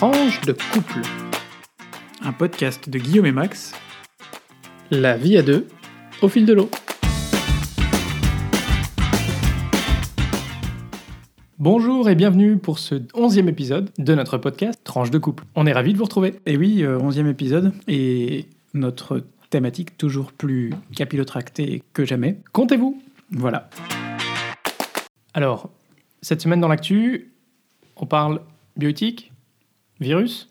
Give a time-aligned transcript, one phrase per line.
[0.00, 1.02] Tranche de couple.
[2.22, 3.74] Un podcast de Guillaume et Max.
[4.90, 5.68] La vie à deux,
[6.22, 6.70] au fil de l'eau.
[11.58, 15.44] Bonjour et bienvenue pour ce onzième épisode de notre podcast Tranche de couple.
[15.54, 16.40] On est ravis de vous retrouver.
[16.46, 22.40] Et oui, euh, onzième épisode et notre thématique toujours plus capillotractée que jamais.
[22.52, 23.68] Comptez-vous Voilà.
[25.34, 25.68] Alors,
[26.22, 27.34] cette semaine dans l'actu,
[27.96, 28.40] on parle
[28.78, 29.29] bioéthique,
[30.00, 30.48] virus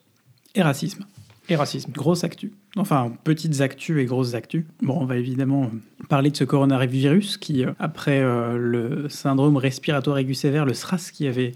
[0.56, 1.06] et racisme.
[1.50, 1.92] Et racisme.
[1.92, 2.54] Grosse actu.
[2.76, 4.66] Enfin, petites actus et grosses actus.
[4.84, 5.72] Bon, on va évidemment
[6.08, 11.10] parler de ce coronavirus qui, euh, après euh, le syndrome respiratoire aigu sévère, le SRAS,
[11.12, 11.54] qui avait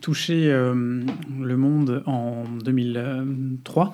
[0.00, 1.02] touché euh,
[1.38, 3.92] le monde en 2003.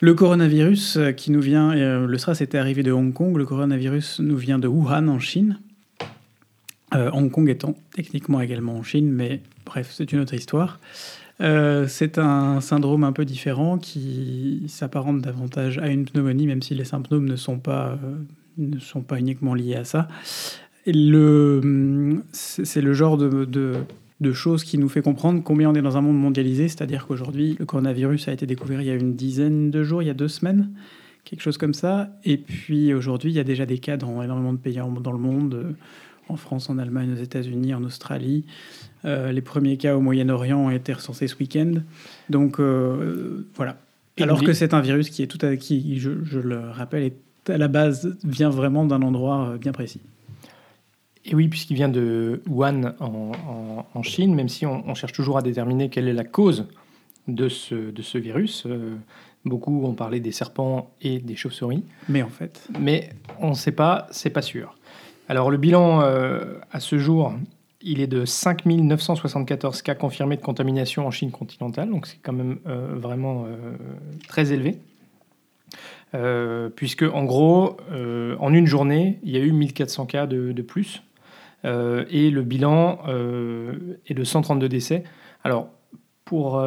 [0.00, 4.36] Le coronavirus qui nous vient, le SRAS était arrivé de Hong Kong, le coronavirus nous
[4.36, 5.60] vient de Wuhan en Chine.
[6.92, 10.80] Hong Kong étant techniquement également en Chine, mais bref, c'est une autre histoire.
[11.40, 16.74] Euh, c'est un syndrome un peu différent qui s'apparente davantage à une pneumonie, même si
[16.74, 18.16] les symptômes ne sont pas, euh,
[18.58, 20.08] ne sont pas uniquement liés à ça.
[20.84, 22.22] C'est le
[22.92, 23.74] genre de, de,
[24.20, 27.56] de, choses qui nous fait comprendre combien on est dans un monde mondialisé, c'est-à-dire qu'aujourd'hui,
[27.58, 30.14] le coronavirus a été découvert il y a une dizaine de jours, il y a
[30.14, 30.70] deux semaines,
[31.24, 32.10] quelque chose comme ça.
[32.24, 35.18] Et puis aujourd'hui, il y a déjà des cas dans énormément de pays dans le
[35.18, 35.74] monde
[36.28, 38.44] en France, en Allemagne, aux États-Unis, en Australie.
[39.04, 41.72] Euh, les premiers cas au Moyen-Orient ont été recensés ce week-end.
[42.28, 43.76] Donc euh, voilà.
[44.18, 47.16] Alors que c'est un virus qui est tout à, qui, je, le rappelle, est
[47.48, 50.00] à la base vient vraiment d'un endroit euh, bien précis.
[51.24, 55.90] Et oui, puisqu'il vient de Wuhan en, Chine, même si on, cherche toujours à déterminer
[55.90, 56.66] quelle est la cause
[57.28, 58.66] de ce, de ce virus.
[59.44, 61.84] beaucoup ont parlé des serpents et des chauves-souris.
[62.08, 62.66] Mais en fait.
[62.78, 64.78] Mais on ne sait pas, c'est pas sûr.
[65.28, 67.34] Alors le bilan à ce jour
[67.82, 72.32] il est de 5 974 cas confirmés de contamination en Chine continentale, donc c'est quand
[72.32, 73.76] même euh, vraiment euh,
[74.28, 74.78] très élevé.
[76.12, 81.02] Euh, puisque en gros, en une journée, il y a eu 1400 cas de, plus,
[81.64, 82.98] et le bilan
[84.06, 85.04] est de 132 décès.
[85.44, 85.68] Alors,
[86.24, 86.60] pour,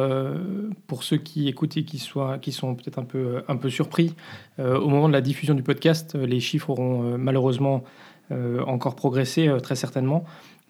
[0.86, 4.14] pour ceux qui écoutent et qui, soient, qui sont peut-être un peu, un peu surpris,
[4.58, 7.84] au moment de la diffusion du podcast, les chiffres auront malheureusement
[8.30, 10.24] encore progressé, très certainement.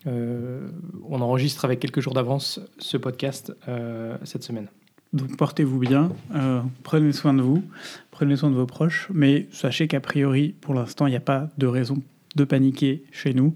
[0.07, 0.69] Euh,
[1.09, 4.69] on enregistre avec quelques jours d'avance ce podcast euh, cette semaine.
[5.13, 7.63] Donc portez-vous bien, euh, prenez soin de vous,
[8.11, 11.49] prenez soin de vos proches, mais sachez qu'a priori, pour l'instant, il n'y a pas
[11.57, 12.03] de raison
[12.35, 13.55] de paniquer chez nous.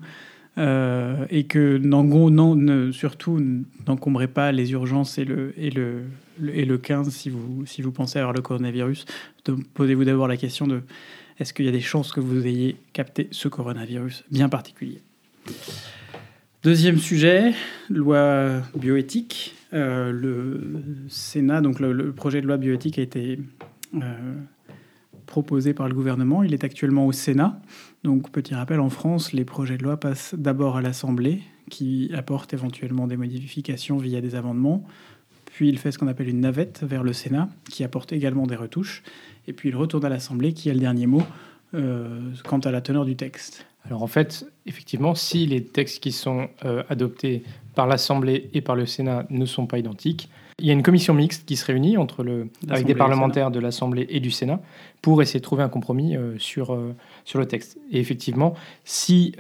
[0.57, 3.41] et que non, surtout
[3.87, 6.05] n'encombrez pas les urgences et le, et le,
[6.53, 9.05] et le 15 si vous, si vous pensez avoir le coronavirus.
[9.75, 10.83] Posez-vous d'abord la question de
[11.39, 15.03] est-ce qu'il y a des chances que vous ayez capté ce coronavirus bien particulier?
[16.65, 17.55] Deuxième sujet,
[17.89, 19.55] loi bioéthique.
[19.75, 23.39] Euh, le Sénat, donc le, projet de loi bioéthique a été
[23.95, 24.35] euh,
[25.27, 26.43] proposé par le gouvernement.
[26.43, 27.61] Il est actuellement au Sénat.
[28.03, 32.53] Donc, petit rappel, en France, les projets de loi passent d'abord à l'Assemblée, qui apporte
[32.53, 34.85] éventuellement des modifications via des amendements.
[35.45, 38.57] Puis il fait ce qu'on appelle une navette vers le Sénat, qui apporte également des
[38.57, 39.05] retouches.
[39.47, 41.23] Et puis il retourne à l'Assemblée, qui a le dernier mot
[41.75, 43.65] euh, quant à la teneur du texte.
[43.89, 47.43] Alors en fait, effectivement, si les textes qui sont euh, adoptés
[47.75, 50.29] par l'Assemblée et par le Sénat ne sont pas identiques,
[50.59, 53.61] il y a une commission mixte qui se réunit entre le, avec des parlementaires de
[53.61, 54.61] l'Assemblée et du Sénat
[55.01, 56.95] pour essayer de trouver un compromis euh, sur, euh,
[57.25, 57.79] sur le texte.
[57.91, 58.55] Et effectivement,
[58.85, 59.35] si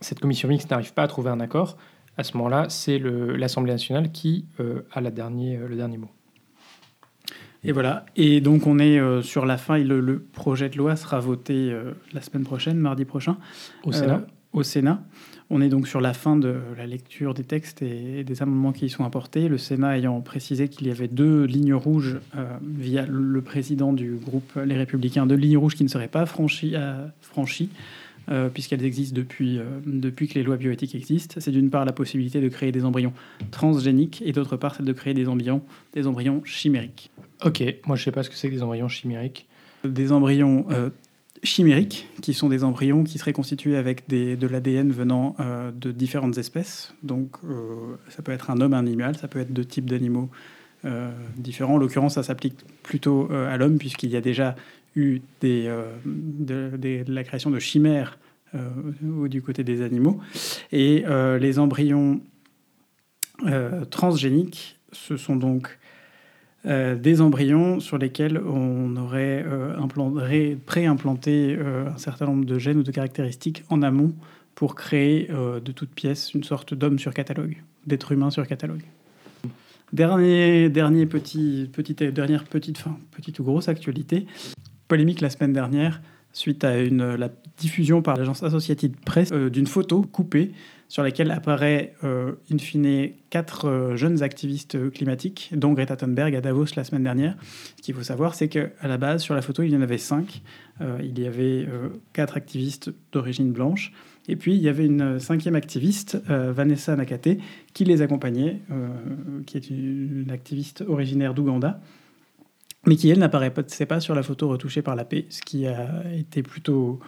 [0.00, 1.76] cette commission mixte n'arrive pas à trouver un accord,
[2.16, 4.44] à ce moment-là, c'est l'Assemblée nationale qui
[4.92, 6.10] a la dernier, le dernier mot.
[7.62, 8.06] Et voilà.
[8.16, 9.78] Et donc on est euh, sur la fin.
[9.78, 13.36] Le, le, projet de loi sera voté euh, la semaine prochaine, mardi prochain,
[13.84, 14.14] au Sénat.
[14.14, 15.02] Euh, au Sénat.
[15.50, 18.86] On est donc sur la fin de la lecture des textes et des amendements qui
[18.86, 19.48] y sont apportés.
[19.48, 22.20] Le Sénat ayant précisé qu'il y avait deux lignes rouges
[22.62, 26.76] via le président du groupe Les Républicains, deux lignes rouges qui ne seraient pas franchies,
[27.20, 27.68] franchies
[28.52, 31.36] puisqu'elles existent depuis, depuis que les lois bioéthiques existent.
[31.40, 33.12] C'est d'une part la possibilité de créer des embryons
[33.50, 35.62] transgéniques et d'autre part celle de créer des embryons,
[35.94, 37.10] des embryons chimériques.
[37.44, 39.46] Ok, moi je sais pas ce que c'est que des embryons chimériques.
[39.84, 40.90] Des embryons euh,
[41.42, 45.90] chimériques, qui sont des embryons qui seraient constitués avec des, de l'ADN venant euh, de
[45.90, 46.94] différentes espèces.
[47.02, 50.28] Donc euh, ça peut être un homme, un animal, ça peut être deux types d'animaux
[51.36, 51.74] différents.
[51.74, 54.56] En l'occurrence, ça s'applique plutôt à l'homme, puisqu'il y a déjà
[54.96, 55.70] eu des,
[56.06, 58.18] de, de, la création de chimères
[58.52, 60.20] du côté des animaux.
[60.72, 61.04] Et
[61.40, 62.20] les embryons
[63.90, 65.78] transgéniques, ce sont donc
[66.66, 72.78] euh, des embryons sur lesquels on aurait euh, pré-implanté euh, un certain nombre de gènes
[72.78, 74.12] ou de caractéristiques en amont
[74.54, 77.56] pour créer de toutes pièces une sorte d'homme sur catalogue,
[77.86, 78.82] d'être humain sur catalogue.
[79.94, 84.26] Dernier, dernier petit, petite, dernière petite, fin, petite ou grosse actualité.
[84.86, 86.02] Polémique la semaine dernière
[86.32, 87.28] suite à la
[87.58, 90.52] diffusion par l'agence Associated Press euh, d'une photo coupée
[90.88, 96.40] sur laquelle apparaît euh, in fine quatre euh, jeunes activistes climatiques, dont Greta Thunberg à
[96.40, 97.36] Davos la semaine dernière.
[97.76, 99.98] Ce qu'il faut savoir, c'est qu'à la base, sur la photo, il y en avait
[99.98, 100.42] cinq.
[101.02, 101.68] il y avait
[102.12, 103.92] quatre activistes d'origine blanche.
[104.28, 107.38] Et puis, il y avait une cinquième activiste, Vanessa Nakate,
[107.74, 108.60] qui les accompagnait,
[109.46, 111.80] qui est une activiste originaire d'Ouganda
[112.86, 116.02] mais qui, elle, n'apparaît pas sur la photo retouchée par la paix, ce qui a
[116.14, 117.00] été plutôt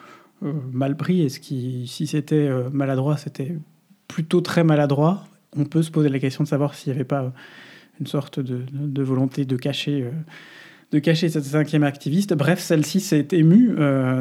[0.42, 3.56] euh, mal pris, et ce qui, si c'était euh, maladroit, c'était
[4.08, 5.24] plutôt très maladroit.
[5.56, 7.32] On peut se poser la question de savoir s'il n'y avait pas
[8.00, 10.10] une sorte de, volonté de cacher, euh,
[10.90, 12.34] de cacher cette cinquième activiste.
[12.34, 13.76] Bref, celle-ci s'est émue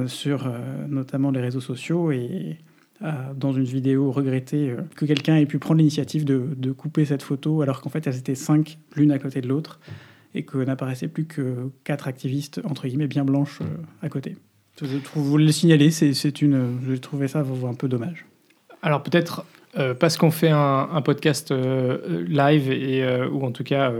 [0.07, 0.49] sur
[0.87, 2.57] notamment les réseaux sociaux et
[3.35, 7.61] dans une vidéo regretté que quelqu'un ait pu prendre l'initiative de, de, couper cette photo
[7.61, 9.81] alors qu'en fait elles étaient cinq l'une à côté de l'autre
[10.33, 13.65] et que n'apparaissaient plus que quatre activistes, entre guillemets, bien blanches euh,
[14.01, 14.37] à côté.
[14.81, 18.25] Je trouve, vous le signaler, c'est une, j'ai trouvé ça un peu dommage.
[18.81, 19.45] Alors peut-être
[19.77, 23.93] euh, parce qu'on fait un, podcast euh, live et ou en tout cas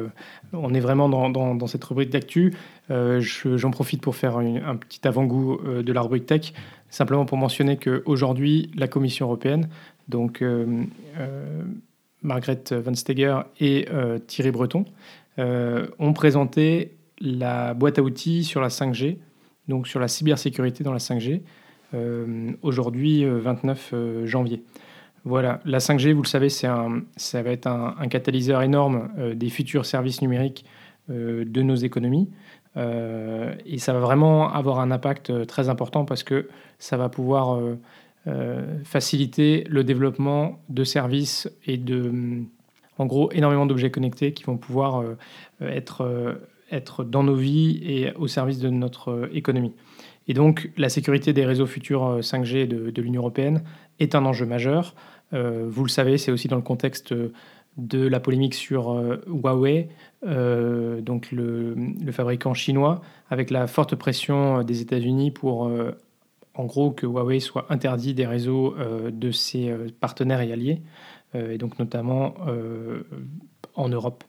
[0.54, 2.56] on est vraiment dans, dans, cette rubrique d'actu,
[2.90, 6.54] j'en profite pour faire un petit avant-goût de la rubrique tech,
[6.90, 9.70] simplement pour mentionner qu'aujourd'hui la Commission européenne,
[10.08, 10.44] donc
[12.24, 13.88] Margaret Van Steger et
[14.26, 19.18] Thierry Breton, euh, ont présenté la boîte à outils sur la 5G,
[19.68, 21.42] donc sur la cybersécurité dans la 5G,
[21.94, 24.64] euh, aujourd'hui 29 euh, janvier.
[25.24, 26.90] Voilà, la 5G, vous le savez, ça
[27.34, 30.66] va être un, catalyseur énorme des futurs services numériques
[31.10, 32.28] de nos économies.
[32.76, 36.50] et ça va vraiment avoir un impact très important parce que
[36.80, 37.62] ça va pouvoir
[38.84, 42.42] faciliter le développement de services et de,
[42.98, 45.16] en gros énormément d'objets connectés qui vont pouvoir euh,
[45.62, 46.36] être, euh,
[46.72, 49.74] être dans nos vies et au service de notre euh, économie.
[50.28, 53.64] Et donc la sécurité des réseaux futurs 5G de, l'Union européenne
[54.00, 54.94] est un enjeu majeur.
[55.32, 57.14] vous le savez, c'est aussi dans le contexte
[57.78, 58.92] de la polémique sur
[59.28, 59.90] Huawei,
[60.24, 63.02] donc le, le, fabricant chinois,
[63.32, 65.72] avec la forte pression des États-Unis pour,
[66.54, 68.76] en gros, que Huawei soit interdit des réseaux
[69.12, 70.84] de ses partenaires et alliés.
[71.36, 73.04] Euh, et donc notamment euh,
[73.76, 74.24] en Europe.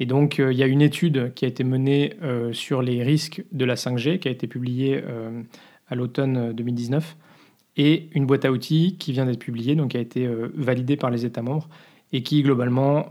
[0.00, 2.14] Et donc, euh, il y a une étude qui a été menée
[2.52, 5.02] sur les risques de la 5G, qui a été publiée
[5.88, 7.16] à l'automne 2019,
[7.76, 11.10] et une boîte à outils qui vient d'être publiée, donc qui a été validée par
[11.10, 11.68] les États membres,
[12.12, 13.10] et qui globalement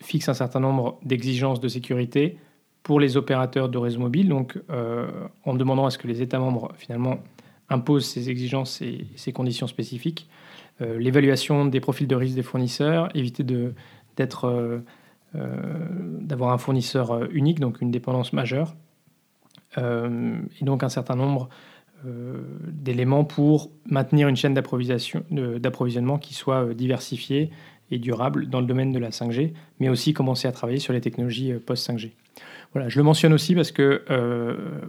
[0.00, 2.38] fixe un certain nombre d'exigences de sécurité
[2.82, 4.58] pour les opérateurs de réseau mobile, donc
[5.44, 7.18] en demandant à ce que les États membres finalement
[7.68, 10.26] imposent ces exigences et ces conditions spécifiques.
[10.82, 13.44] Euh, l'évaluation des profils de risque des fournisseurs, éviter
[14.16, 14.78] d'être, euh,
[15.34, 15.56] euh,
[16.20, 18.74] d'avoir un fournisseur unique, donc une dépendance majeure,
[19.78, 21.50] et donc un certain nombre
[22.66, 27.50] d'éléments pour maintenir une chaîne d'approvisionnement qui soit diversifiée
[27.90, 31.02] et durable dans le domaine de la 5G, mais aussi commencer à travailler sur les
[31.02, 32.12] technologies post-5G.
[32.72, 34.02] Voilà, je le mentionne aussi parce que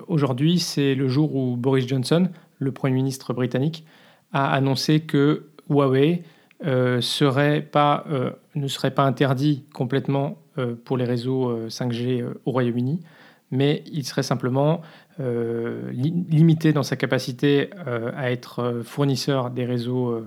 [0.08, 3.84] aujourd'hui, c'est le jour où Boris Johnson, le Premier ministre britannique,
[4.32, 6.24] a annoncé que Huawei
[6.66, 13.02] euh, euh, ne serait pas interdit complètement euh, pour les réseaux 5G au Royaume-Uni,
[13.52, 14.82] mais il serait simplement
[15.20, 17.72] limité dans sa capacité
[18.16, 20.22] à être fournisseur des réseaux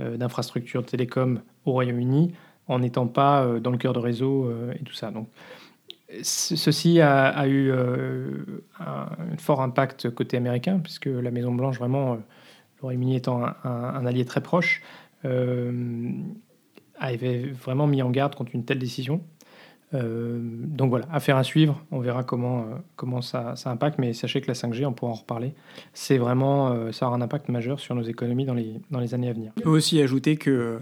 [0.00, 2.32] d'infrastructures télécom au Royaume-Uni
[2.66, 5.12] en n'étant pas dans le cœur de réseau et tout ça.
[5.12, 5.28] Donc,
[6.22, 7.70] ceci a, eu
[8.80, 9.06] un,
[9.38, 12.18] fort impact côté américain, puisque la Maison-Blanche vraiment
[12.84, 14.82] Royaume-Uni étant un, allié très proche,
[15.24, 16.12] euh,
[16.98, 19.22] avait vraiment mis en garde contre une telle décision.
[19.94, 22.64] Euh, donc voilà, affaire à suivre, on verra comment, euh,
[22.96, 25.54] comment ça, impacte, mais sachez que la 5G, on pourra en reparler,
[25.92, 29.28] c'est vraiment, ça aura un impact majeur sur nos économies dans les, dans les années
[29.28, 29.52] à venir.
[29.58, 30.78] On peut aussi ajouter qu'il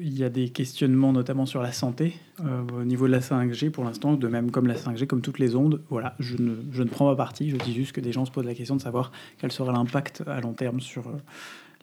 [0.00, 3.84] il y a des questionnements notamment sur la santé au niveau de la 5G pour
[3.84, 5.82] l'instant, de même comme la 5G, comme toutes les ondes.
[5.88, 8.30] Voilà, je ne, je ne prends pas parti, je dis juste que des gens se
[8.30, 11.04] posent la question de savoir quel sera l'impact à long terme sur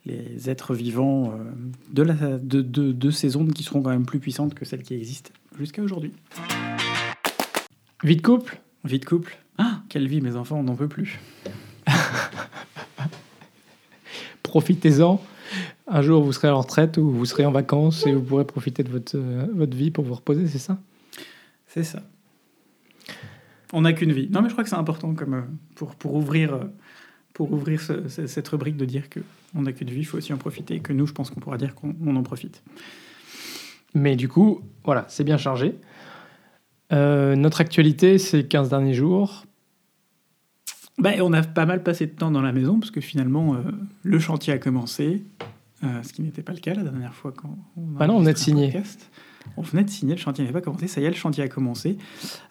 [0.05, 1.33] les êtres vivants
[1.91, 4.83] de, la, de, de, de ces ondes qui seront quand même plus puissantes que celles
[4.83, 6.13] qui existent jusqu'à aujourd'hui.
[8.03, 8.59] Vie de couple?
[8.83, 9.37] Vie de couple.
[9.57, 11.19] Ah, quelle vie, mes enfants, on n'en peut plus.
[14.43, 15.21] Profitez-en.
[15.87, 18.83] Un jour, vous serez en retraite ou vous serez en vacances et vous pourrez profiter
[18.83, 20.79] de votre, euh, votre vie pour vous reposer, c'est ça?
[21.67, 22.01] C'est ça.
[23.73, 24.29] On n'a qu'une vie.
[24.29, 25.41] Non, mais je crois que c'est important comme, euh,
[25.75, 26.63] pour, pour ouvrir, euh,
[27.33, 30.75] pour ouvrir cette rubrique de dire qu'on n'a qu'une vie, il faut aussi en profiter
[30.75, 32.63] et que nous, je pense qu'on pourra dire qu'on en profite.
[33.93, 35.75] Mais du coup, voilà, c'est bien chargé.
[36.91, 39.45] Notre actualité, ces 15 derniers jours.
[40.99, 43.57] Bah, on a pas mal passé de temps dans la maison parce que finalement,
[44.03, 45.23] le chantier a commencé,
[45.81, 48.19] ce qui n'était pas le cas la dernière fois quand on a ah non, on
[48.19, 48.71] venait de signer.
[49.57, 51.47] On venait de signer, le chantier n'avait pas commencé, ça y est, le chantier a
[51.47, 51.97] commencé.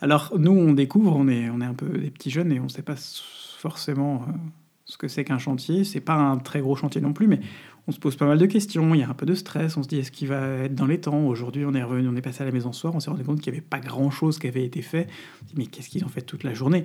[0.00, 2.64] Alors nous, on découvre, on est, on est un peu des petits jeunes et on
[2.64, 2.96] ne sait pas
[3.58, 4.26] forcément
[4.84, 5.84] ce que c'est qu'un chantier.
[5.84, 7.40] C'est pas un très gros chantier non plus, mais
[7.88, 8.94] on se pose pas mal de questions.
[8.94, 9.76] Il y a un peu de stress.
[9.76, 11.26] On se dit est-ce qu'il va être dans les temps?
[11.26, 12.94] Aujourd'hui, on est revenu, on est passé à la maison soir.
[12.94, 15.08] On s'est rendu compte qu'il n'y avait pas grand-chose qui avait été fait.
[15.42, 16.84] On se dit mais qu'est-ce qu'ils ont fait toute la journée?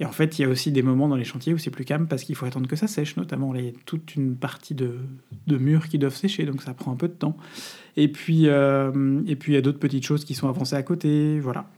[0.00, 1.84] Et en fait, il y a aussi des moments dans les chantiers où c'est plus
[1.84, 3.52] calme parce qu'il faut attendre que ça sèche, notamment.
[3.54, 4.98] il y a toute une partie de,
[5.48, 7.36] de, murs qui doivent sécher, donc ça prend un peu de temps.
[7.96, 10.84] Et puis, euh, et puis il y a d'autres petites choses qui sont avancées à
[10.84, 11.40] côté.
[11.40, 11.68] Voilà.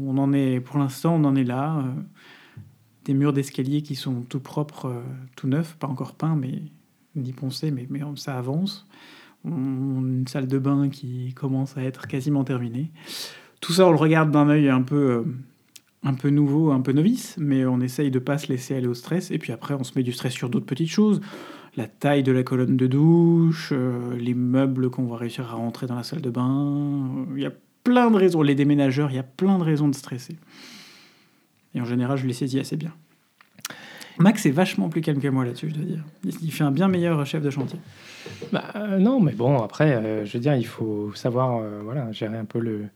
[0.00, 1.78] On en est, pour l'instant, on en est là.
[1.78, 1.82] Euh,
[3.06, 5.02] des murs d'escalier qui sont tout propres, euh,
[5.34, 6.62] tout neufs, pas encore peints, mais
[7.14, 8.86] ni poncés, mais, mais ça avance.
[9.44, 12.90] une salle de bain qui commence à être quasiment terminée.
[13.60, 15.22] Tout ça, on le regarde d'un œil un peu, euh,
[16.04, 18.94] un peu nouveau, un peu novice, mais on essaye de pas se laisser aller au
[18.94, 19.30] stress.
[19.30, 21.20] Et puis après, on se met du stress sur d'autres petites choses.
[21.76, 25.86] La taille de la colonne de douche, euh, les meubles qu'on va réussir à rentrer
[25.86, 27.26] dans la salle de bain.
[27.34, 27.52] Il y a
[27.84, 28.42] plein de raisons.
[28.42, 30.36] Les déménageurs, il y a plein de raisons de stresser.
[31.74, 32.92] Et en général, je les saisis assez bien.
[34.18, 36.04] Max est vachement plus calme que moi là-dessus, je dois dire.
[36.42, 37.78] Il fait un bien meilleur chef de chantier.
[38.52, 42.10] Bah, euh, non, mais bon, après, euh, je veux dire, il faut savoir euh, voilà,
[42.10, 42.86] gérer un peu le,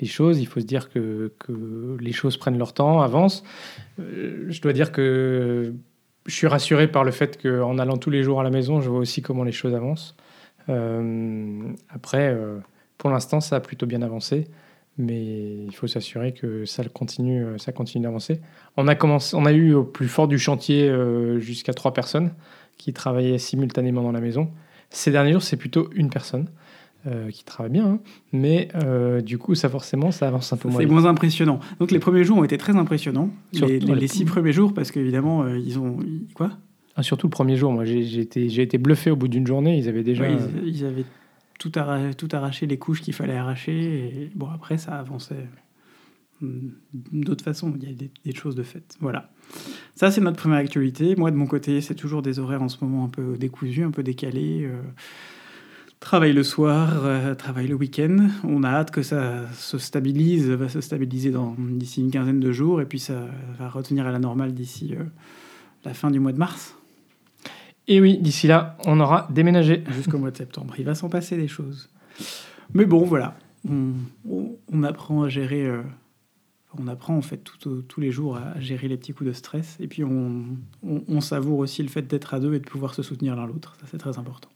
[0.00, 0.40] les choses.
[0.40, 3.44] Il faut se dire que, que, les choses prennent leur temps, avancent.
[3.98, 5.74] je dois dire que
[6.26, 8.88] je suis rassuré par le fait qu'en allant tous les jours à la maison, je
[8.88, 10.16] vois aussi comment les choses avancent.
[11.90, 12.34] après,
[12.96, 14.48] pour l'instant, ça a plutôt bien avancé
[14.96, 18.40] mais il faut s'assurer que ça continue, ça continue d'avancer.
[18.76, 22.32] On a, commencé, on a eu au plus fort du chantier euh, jusqu'à trois personnes
[22.78, 24.50] qui travaillaient simultanément dans la maison.
[24.90, 26.48] Ces derniers jours, c'est plutôt une personne
[27.06, 27.98] euh, qui travaille bien, hein.
[28.32, 30.80] mais euh, du coup, ça forcément, ça avance un peu moins.
[30.80, 31.58] C'est moins impressionnant.
[31.80, 33.30] Donc les premiers jours ont été très impressionnants.
[33.52, 35.98] les, six premiers jours, parce qu'évidemment, ils ont
[36.34, 36.52] quoi?
[36.96, 37.72] Ah, Surtout le premier jour.
[37.72, 39.76] Moi, j'ai été, été bluffé au bout d'une journée.
[39.76, 40.28] Ils avaient déjà.
[40.64, 41.04] ils avaient
[41.58, 44.30] tout, tout arraché les couches qu'il fallait arracher.
[44.34, 45.48] Bon, après, ça avançait
[46.40, 46.70] hmm,
[47.12, 47.72] d'autres façons.
[47.76, 48.96] Il y a des, choses de fait.
[49.00, 49.30] Voilà.
[49.94, 51.16] Ça, c'est notre première actualité.
[51.16, 53.90] Moi, de mon côté, c'est toujours des horaires en ce moment un peu décousus, un
[53.90, 54.64] peu décalés.
[54.64, 54.80] Euh,
[56.00, 58.28] travail le soir, euh, travail le week-end.
[58.44, 62.80] On a hâte que ça se stabilise, va se stabiliser d'ici une quinzaine de jours,
[62.80, 63.26] et puis ça
[63.58, 65.04] va retenir à la normale d'ici euh,
[65.84, 66.76] la fin du mois de mars.
[67.86, 69.84] Et oui, d'ici là, on aura déménagé.
[69.90, 70.74] Jusqu'au mois de septembre.
[70.78, 71.90] Il va s'en passer des choses.
[72.72, 73.36] Mais bon, voilà.
[73.68, 75.66] On, apprend à gérer.
[75.66, 75.82] Euh,
[76.78, 79.76] on apprend en fait tous les jours à gérer les petits coups de stress.
[79.80, 83.36] Et puis on, savoure aussi le fait d'être à deux et de pouvoir se soutenir
[83.36, 83.76] l'un l'autre.
[83.80, 84.48] Ça, c'est très important.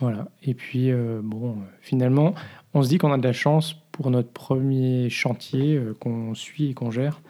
[0.00, 0.28] Voilà.
[0.42, 2.34] Et puis, euh, bon, finalement,
[2.74, 6.70] on se dit qu'on a de la chance pour notre premier chantier euh, qu'on suit
[6.70, 7.20] et qu'on gère,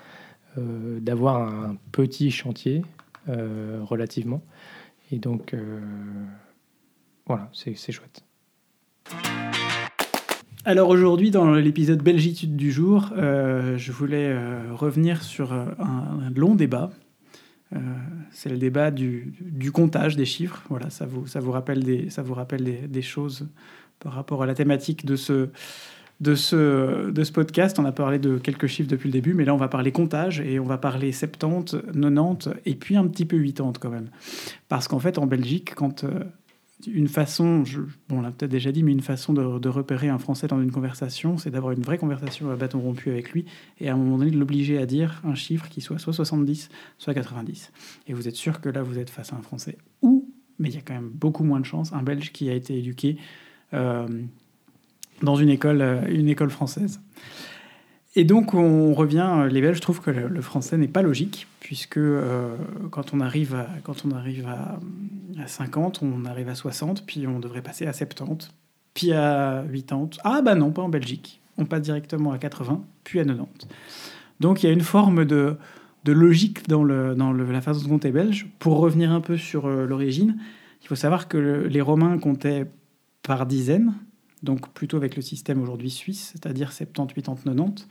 [0.57, 2.83] d'avoir un petit chantier
[3.27, 4.41] relativement.
[5.15, 5.79] Et donc, euh,
[7.25, 8.25] voilà, c'est chouette.
[10.65, 16.57] Alors aujourd'hui, dans l'épisode Belgitude du jour, euh, je voulais euh, revenir sur un, long
[16.57, 16.91] débat.
[18.33, 20.65] c'est le débat du, comptage des chiffres.
[20.69, 23.49] Voilà, ça vous, ça vous rappelle, des, ça vous rappelle des choses
[24.01, 25.51] par rapport à la thématique de ce,
[26.21, 27.79] de ce, de ce podcast.
[27.79, 30.41] On a parlé de quelques chiffres depuis le début, mais là, on va parler comptage
[30.41, 34.11] et on va parler 70, 90 et puis un petit peu 80 quand même.
[34.69, 36.25] Parce qu'en fait, en Belgique, quand euh,
[36.87, 37.65] une façon,
[38.09, 40.71] bon, on l'a peut-être déjà dit, mais une façon de, repérer un Français dans une
[40.71, 43.45] conversation, c'est d'avoir une vraie conversation à bâton rompu avec lui
[43.81, 46.69] et à un moment donné de l'obliger à dire un chiffre qui soit soit 70,
[46.99, 47.73] soit 90.
[48.07, 50.29] Et vous êtes sûr que là, vous êtes face à un Français ou,
[50.59, 52.79] mais il y a quand même beaucoup moins de chance, un Belge qui a été
[52.79, 53.17] éduqué
[53.73, 54.07] euh,
[55.23, 57.01] dans une école, euh, une école française.
[58.17, 61.99] Et donc on revient, euh, les Belges trouvent que le, français n'est pas logique, puisque
[61.99, 62.57] euh,
[62.91, 64.79] quand on arrive, à, quand on arrive à,
[65.47, 68.53] 50, on arrive à 60, puis on devrait passer à 70,
[68.95, 70.11] puis à 80.
[70.23, 71.41] Ah bah non, pas en Belgique.
[71.59, 73.69] On passe directement à 80, puis à 90.
[74.41, 75.57] Donc il y a une forme de,
[76.05, 78.47] de logique dans, le, dans le, la façon de compter belge.
[78.61, 80.37] Pour revenir un peu sur l'origine,
[80.83, 82.67] il faut savoir que les Romains comptaient
[83.23, 83.95] par dizaines,
[84.45, 87.89] donc plutôt avec le système aujourd'hui suisse, c'est-à-dire 70, 80, 90.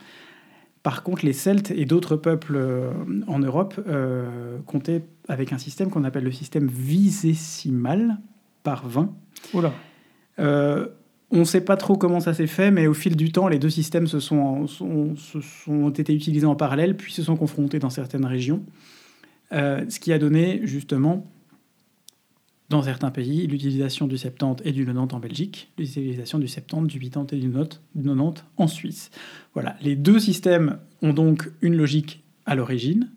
[0.84, 2.92] Par contre, les Celtes et d'autres peuples euh,
[3.26, 8.18] en Europe euh, comptaient avec un système qu'on appelle le système visécimal
[8.62, 9.10] par 20.
[10.38, 10.86] Euh,
[11.30, 13.58] on ne sait pas trop comment ça s'est fait, mais au fil du temps, les
[13.58, 17.90] deux systèmes se sont, se sont été utilisés en parallèle, puis se sont confrontés dans
[17.90, 18.62] certaines régions.
[19.50, 21.26] ce qui a donné justement
[22.74, 26.98] dans certains pays, l'utilisation du 70 et du 90 en Belgique, l'utilisation du 70, du
[26.98, 29.12] 80 et du 90 en Suisse.
[29.52, 33.10] Voilà, les deux systèmes ont donc une logique à l'origine.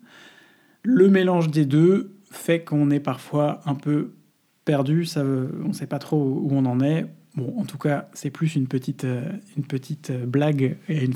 [0.84, 4.12] Le mélange des deux fait qu'on est parfois un peu
[4.64, 7.06] perdu, ça, on ne sait pas trop où on en est.
[7.34, 9.24] Bon, en tout cas, c'est plus une petite, euh,
[9.56, 11.14] une petite euh, blague et une,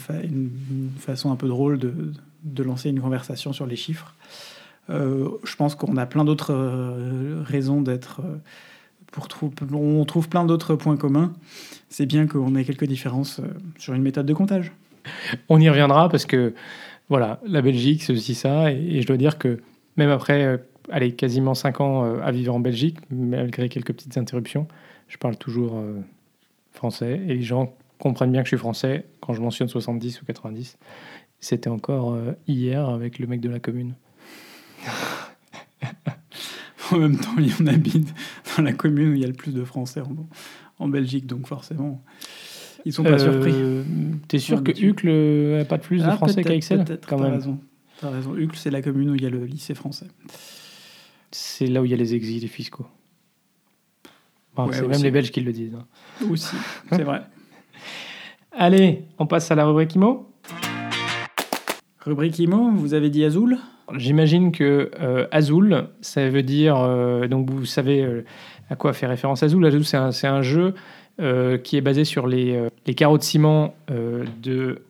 [0.98, 4.16] façon un peu drôle de, lancer une conversation sur les chiffres.
[4.90, 6.54] Euh, je pense qu'on a plein d'autres
[7.44, 8.20] raisons d'être.
[9.10, 9.28] Pour
[9.72, 11.32] on trouve plein d'autres points communs.
[11.90, 13.40] C'est bien qu'on ait quelques différences
[13.78, 14.72] sur une méthode de comptage.
[15.50, 16.54] On y reviendra parce que
[17.10, 18.72] voilà, la Belgique, c'est aussi ça.
[18.72, 19.60] Et, je dois dire que
[19.98, 24.66] même après allez, quasiment 5 ans à vivre en Belgique, malgré quelques petites interruptions,
[25.12, 26.00] je parle toujours euh,
[26.72, 30.24] français et les gens comprennent bien que je suis français quand je mentionne 70 ou
[30.24, 30.78] 90.
[31.38, 33.94] C'était encore euh, hier avec le mec de la commune.
[36.92, 38.14] en même temps, en habite
[38.56, 40.02] dans la commune où il y a le plus de Français
[40.78, 42.02] en, Belgique, donc forcément,
[42.84, 43.54] ils sont pas euh, surpris.
[44.28, 45.10] T'es sûr que Hucle
[45.58, 47.34] n'a pas de plus de ah, Français qu'Aixelles Quand même.
[47.34, 47.58] raison.
[48.02, 48.36] As raison.
[48.36, 50.08] Hucle, c'est la commune où il y a le lycée français.
[51.30, 52.86] C'est là où il y a les exilés fiscaux
[54.72, 55.74] c'est même les Belges qui le disent.
[55.74, 55.86] Hein.
[56.30, 56.56] Aussi,
[56.90, 57.22] c'est vrai.
[58.52, 60.31] Allez, on passe à la rubrique IMO.
[62.04, 63.58] Rubrique IMO, vous avez dit Azul?
[63.94, 66.76] J'imagine que euh, Azul, ça veut dire.
[66.78, 68.24] Euh, donc vous savez euh,
[68.70, 69.64] à quoi fait référence Azul.
[69.64, 70.74] Azul, c'est un, un, jeu
[71.62, 74.82] qui est basé sur les, les carreaux de ciment de.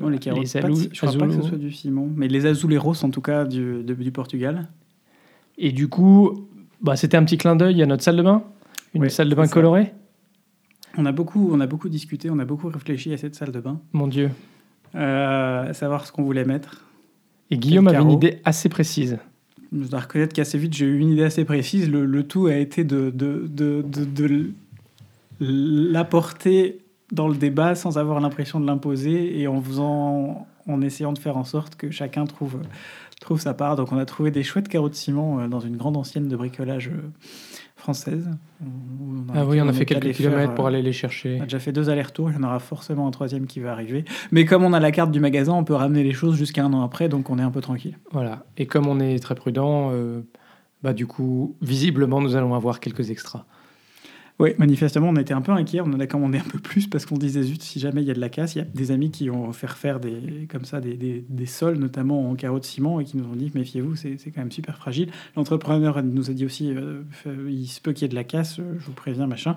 [0.00, 2.46] non, les carreaux les Azul, je crois pas que ce soit du ciment, mais les
[2.46, 4.68] Azuleros en tout cas du, du Portugal.
[5.58, 6.48] Et du coup,
[6.80, 8.42] bah, C'était un petit clin d'œil à notre salle de bain,
[8.94, 9.92] une salle de bain colorée?
[10.98, 13.60] On a, beaucoup, on a beaucoup discuté, on a beaucoup réfléchi à cette salle de
[13.60, 13.80] bain.
[13.92, 14.30] Mon Dieu.
[14.94, 16.84] Euh, savoir ce qu'on voulait mettre.
[17.50, 19.18] Et Guillaume avait une idée assez précise.
[19.72, 21.90] Je dois reconnaître qu'assez vite, j'ai eu une idée assez précise.
[21.90, 24.50] Le, le tout a été de, de, de, de
[25.40, 26.78] l'apporter
[27.10, 31.36] dans le débat sans avoir l'impression de l'imposer et en faisant en essayant de faire
[31.36, 32.58] en sorte que chacun trouve
[33.20, 33.76] trouve sa part.
[33.76, 36.36] Donc on a trouvé des chouettes carreaux de ciment euh, dans une grande ancienne de
[36.36, 36.90] bricolage
[37.82, 38.28] euh, française.
[39.34, 41.38] ah oui, on a fait quelques kilomètres pour euh, aller les chercher.
[41.38, 43.72] On a déjà fait deux allers-retours, il y en aura forcément un troisième qui va
[43.72, 44.04] arriver.
[44.30, 46.72] Mais comme on a la carte du magasin, on peut ramener les choses jusqu'à un
[46.72, 47.98] an après, donc on est un peu tranquille.
[48.12, 49.92] Voilà, et comme on est très prudent,
[50.82, 53.44] bah du coup, visiblement, nous allons avoir quelques extras.
[54.42, 55.82] Oui, manifestement, on était un peu inquiets.
[55.82, 58.10] On en a commandé un peu plus parce qu'on disait zut, si jamais il y
[58.10, 60.64] a de la casse, il y a des amis qui ont fait refaire des, comme
[60.64, 63.94] ça, des, des, sols, notamment en carreaux de ciment, et qui nous ont dit méfiez-vous,
[63.94, 65.12] c'est quand même super fragile.
[65.36, 67.04] L'entrepreneur nous a dit aussi euh,
[67.48, 69.56] il se peut qu'il y ait de la casse, je vous préviens, machin.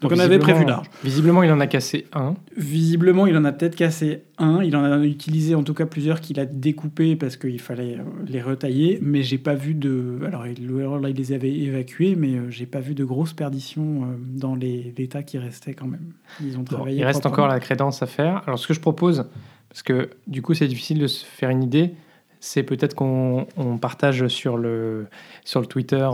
[0.00, 0.86] Donc on avait prévu large.
[1.02, 2.34] Visiblement, il en a cassé un.
[2.56, 4.62] Visiblement, il en a peut-être cassé un.
[4.62, 8.04] Il en a utilisé en tout cas plusieurs qu'il a découpés parce qu'il fallait euh,
[8.26, 9.00] les retailler.
[9.02, 10.20] Mais j'ai pas vu de.
[10.24, 14.16] Alors, il, il les avait évacués, mais euh, j'ai pas vu de grosses perditions euh,
[14.20, 16.12] dans l'état qui restait quand même.
[16.40, 16.98] Ils ont travaillé.
[16.98, 18.42] il reste encore la crédence à faire.
[18.46, 19.26] Alors, ce que je propose,
[19.68, 21.94] parce que du coup, c'est difficile de se faire une idée,
[22.38, 23.46] c'est peut-être qu'on
[23.80, 25.06] partage sur le,
[25.44, 26.08] sur le Twitter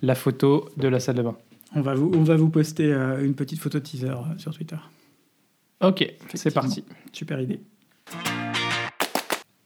[0.00, 1.36] la photo de la salle de bain.
[1.74, 4.76] On va vous, on va vous poster euh, une petite photo teaser euh, sur Twitter.
[5.80, 6.84] Ok, c'est parti.
[7.12, 7.60] Super idée.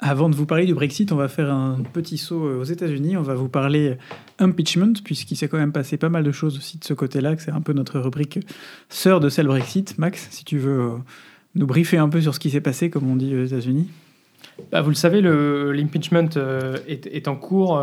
[0.01, 3.17] Avant de vous parler du Brexit, on va faire un petit saut euh, aux États-Unis.
[3.17, 3.97] On va vous parler
[4.41, 7.43] impeachment, puisqu'il s'est quand même passé pas mal de choses aussi de ce côté-là, que
[7.43, 8.41] c'est un peu notre rubrique
[8.88, 9.97] sœur de celle Brexit.
[9.97, 10.95] Max, si tu veux
[11.55, 13.88] nous briefer un peu sur ce qui s'est passé, comme on dit aux États-Unis.
[14.73, 16.29] Bah, vous le savez, l'impeachment
[16.88, 17.83] est, est, en cours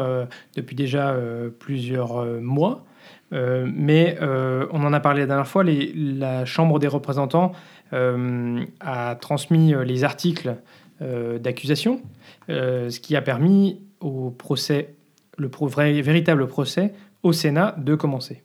[0.55, 1.15] depuis déjà
[1.59, 2.85] plusieurs mois.
[3.31, 7.51] Euh, mais euh, on en a parlé la dernière fois, la Chambre des représentants
[7.93, 10.55] euh, a transmis les articles
[11.01, 12.01] d'accusation,
[12.49, 14.95] ce qui a permis au procès,
[15.37, 18.43] le vrai, véritable procès au Sénat de commencer.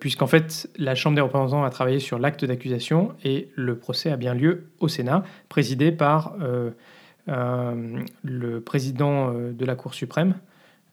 [0.00, 4.18] Puisqu'en fait, la Chambre des représentants a travaillé sur l'acte d'accusation et le procès a
[4.18, 6.34] bien lieu au Sénat, présidé par
[7.26, 10.34] le président de la Cour suprême,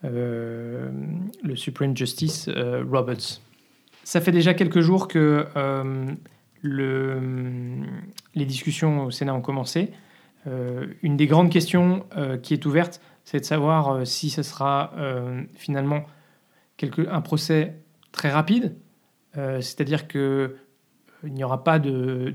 [0.04, 3.42] le Supreme Justice euh, Roberts.
[4.04, 6.06] Ça fait déjà quelques jours que euh,
[6.62, 7.22] le,
[8.36, 9.92] les discussions au Sénat ont commencé.
[11.04, 12.06] une des grandes questions
[12.42, 14.94] qui est ouverte, c'est de savoir si ce sera
[15.56, 16.06] finalement
[16.82, 17.76] un procès
[18.12, 18.76] très rapide,
[19.36, 20.52] c'est-à-dire qu'il
[21.24, 22.34] n'y aura pas de,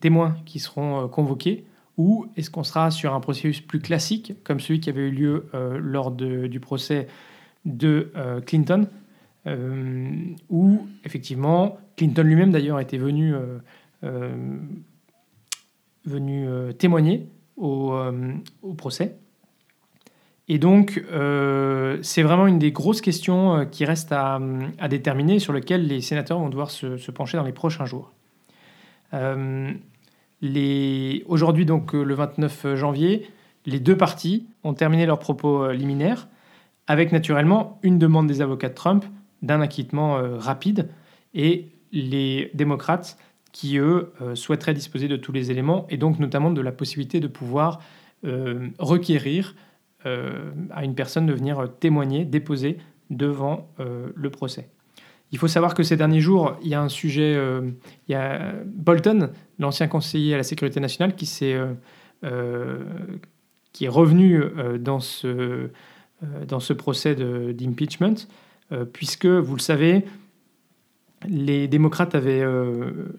[0.00, 1.64] témoins qui seront convoqués,
[1.98, 5.46] ou est-ce qu'on sera sur un processus plus classique, comme celui qui avait eu lieu
[5.54, 7.06] euh, lors du procès
[7.64, 8.88] de euh, Clinton,
[9.46, 10.10] euh,
[10.48, 13.34] où effectivement, Clinton lui-même d'ailleurs était venu,
[16.78, 17.94] témoigner au,
[18.76, 19.16] procès.
[20.48, 21.04] Et donc,
[22.02, 24.40] c'est vraiment une des grosses questions qui reste à,
[24.88, 28.12] déterminer, sur lesquelles les sénateurs vont devoir se, pencher dans les prochains jours.
[30.42, 33.26] Euh, Aujourd'hui, donc le 29 janvier,
[33.66, 36.28] les deux parties ont terminé leurs propos liminaires,
[36.86, 39.04] avec naturellement une demande des avocats de Trump
[39.40, 40.88] d'un acquittement rapide,
[41.34, 43.18] et les démocrates
[43.52, 47.28] qui, eux, souhaiteraient disposer de tous les éléments, et donc notamment de la possibilité de
[47.28, 47.80] pouvoir
[48.78, 49.54] requérir
[50.04, 52.78] euh, à une personne de venir témoigner, déposer
[53.10, 54.68] devant euh, le procès.
[55.32, 57.62] Il faut savoir que ces derniers jours, il y a un sujet, euh,
[58.08, 61.26] il y a Bolton, l'ancien conseiller à la sécurité nationale, qui,
[63.72, 64.44] qui est revenu
[64.78, 65.70] dans, ce,
[66.46, 68.28] dans ce procès d'impeachment,
[68.92, 70.04] puisque, vous le savez,
[71.26, 72.44] les démocrates avaient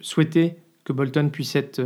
[0.01, 1.81] souhaité que Bolton puisse être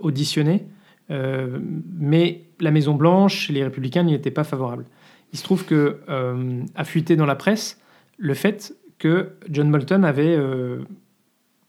[0.00, 0.66] auditionné
[1.10, 1.58] euh,
[1.98, 4.86] mais la Maison Blanche, les républicains n'y étaient pas favorables.
[5.32, 7.80] Il se trouve que euh, a dans la presse
[8.18, 10.80] le fait que John Bolton avait euh,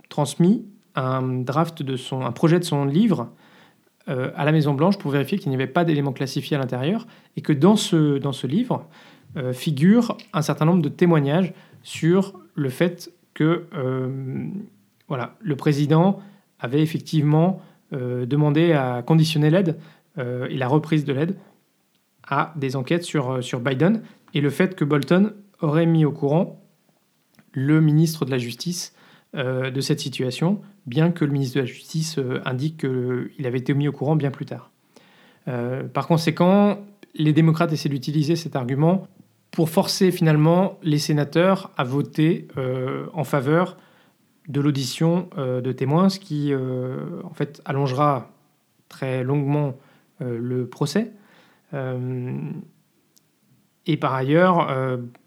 [0.10, 3.30] transmis un draft de son, un projet de son livre
[4.08, 7.42] à la Maison Blanche pour vérifier qu'il n'y avait pas d'éléments classifiés à l'intérieur et
[7.42, 8.88] que dans ce, dans ce livre
[9.52, 13.66] figure un certain nombre de témoignages sur le fait que
[15.10, 16.22] voilà, le président
[16.60, 17.62] avait effectivement
[17.94, 19.78] euh, demander à conditionner l'aide
[20.18, 21.38] euh, et la reprise de l'aide
[22.28, 24.02] à des enquêtes sur, euh, sur Biden
[24.34, 26.62] et le fait que Bolton aurait mis au courant
[27.58, 28.94] le ministre de la Justice
[29.34, 33.88] de cette situation, bien que le ministre de la Justice indique qu'il avait été mis
[33.88, 34.72] au courant bien plus tard.
[35.94, 36.80] par conséquent,
[37.14, 39.08] les démocrates essaient d'utiliser cet argument
[39.52, 42.48] pour forcer finalement les sénateurs à voter
[43.14, 43.78] en faveur
[44.48, 48.32] de l'audition euh, de témoins, ce qui euh, en fait allongera
[48.88, 49.76] très longuement
[50.22, 51.12] euh, le procès.
[53.86, 54.70] et par ailleurs,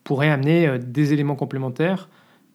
[0.04, 2.08] pourrait amener des éléments complémentaires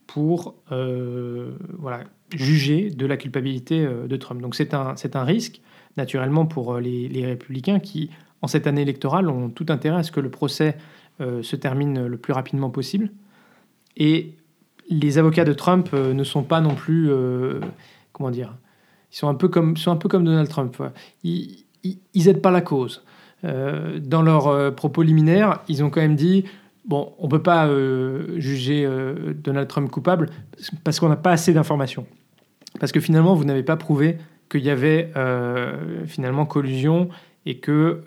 [0.07, 4.41] pour voilà, juger de la culpabilité de Trump.
[4.41, 5.61] Donc c'est un, un risque,
[5.97, 8.09] naturellement, pour les, les, républicains qui,
[8.41, 10.77] en cette année électorale, ont tout intérêt à ce que le procès
[11.19, 13.11] se termine le plus rapidement possible.
[13.97, 14.33] Et
[14.89, 17.59] les avocats de Trump euh, ne sont pas non plus, euh,
[18.11, 18.55] comment dire,
[19.11, 20.81] ils sont un peu comme, sont un peu comme Donald Trump.
[21.23, 21.65] Ils,
[22.15, 23.03] n'aident pas la cause.
[23.43, 26.45] Euh, dans leurs propos liminaires, ils ont quand même dit
[26.87, 27.69] bon, on peut pas
[28.37, 28.87] juger
[29.35, 30.29] Donald Trump coupable
[30.83, 32.05] parce qu'on n'a pas assez d'informations.
[32.79, 34.17] Parce que finalement, vous n'avez pas prouvé
[34.49, 35.11] qu'il y avait
[36.05, 37.09] finalement collusion
[37.45, 37.97] et qu'il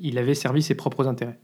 [0.00, 1.38] il avait servi ses propres intérêts.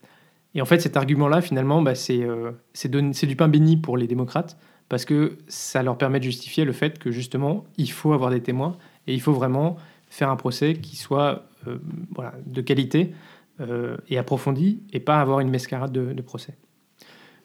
[0.54, 4.56] Et en fait, cet argument-là, finalement, bah, euh, c'est du pain béni pour les démocrates,
[4.88, 8.40] parce que ça leur permet de justifier le fait que, justement, il faut avoir des
[8.40, 9.76] témoins, et il faut vraiment
[10.08, 11.78] faire un procès qui soit euh,
[12.14, 13.12] voilà, de qualité
[13.60, 16.56] euh, et approfondi, et pas avoir une mascarade de, procès.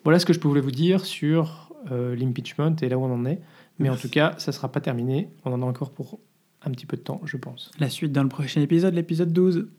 [0.04, 3.42] Voilà ce que je pouvais vous dire sur l'impeachment et là où on en est.
[3.80, 5.30] Mais en tout cas, ça ne sera pas terminé.
[5.46, 6.20] On en a encore pour
[6.66, 7.72] un petit peu de temps, je pense.
[7.80, 9.70] La suite dans le prochain épisode, l'épisode 12.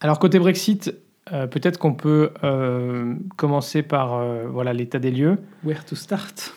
[0.00, 0.94] Alors, côté Brexit,
[1.32, 5.38] euh, peut-être qu'on peut, euh, commencer par euh, voilà l'état des lieux.
[5.64, 6.54] Where to start?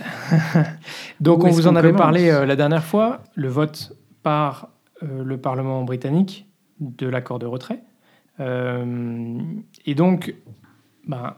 [1.19, 4.69] Donc, on vous en avait parlé la dernière fois, le vote par
[5.01, 6.47] le Parlement britannique
[6.79, 7.83] de l'accord de retrait.
[8.41, 10.33] Et donc,
[11.07, 11.35] ben,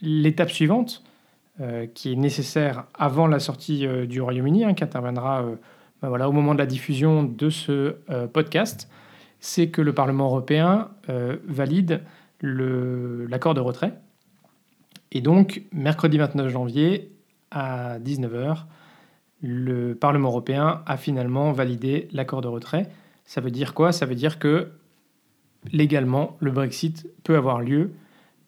[0.00, 1.02] l'étape suivante,
[1.94, 5.44] qui est nécessaire avant la sortie du Royaume-Uni, hein, qui interviendra
[6.02, 8.90] ben, voilà, au moment de la diffusion de ce podcast,
[9.40, 10.90] c'est que le Parlement européen
[11.46, 12.02] valide
[12.40, 13.94] l'accord de retrait.
[15.12, 17.12] Et donc, mercredi 29 janvier
[17.50, 18.64] à 19h,
[19.40, 22.88] le Parlement européen a finalement validé l'accord de retrait.
[23.24, 23.92] Ça veut dire quoi?
[23.92, 24.72] Ça veut dire que
[25.72, 27.92] légalement, le Brexit peut avoir lieu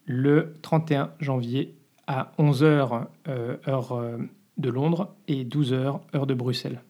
[0.06, 1.74] le 31 janvier
[2.06, 4.18] à 11h euh, heure euh,
[4.56, 6.80] de Londres et 12h heure de Bruxelles.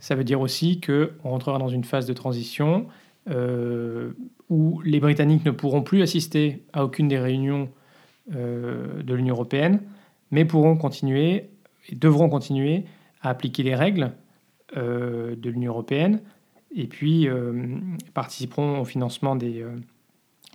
[0.00, 2.86] Ça veut dire aussi qu'on rentrera dans une phase de transition
[3.28, 4.12] euh,
[4.48, 7.68] où les Britanniques ne pourront plus assister à aucune des réunions
[8.30, 9.80] de l'Union européenne,
[10.30, 11.48] mais pourront continuer
[11.88, 12.84] et devront continuer
[13.22, 14.12] à appliquer les règles
[14.76, 16.20] de l'Union européenne
[16.74, 17.28] et puis
[18.14, 19.64] participeront au financement des,